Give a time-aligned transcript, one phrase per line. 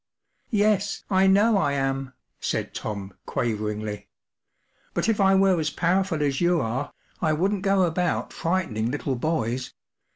[0.49, 4.07] “Yes, I know I am/ 5 said Tom, quaveringly.
[4.95, 9.15] “But if I were as powerful as you are, I wouldn't go about frightening little
[9.15, 9.75] boys.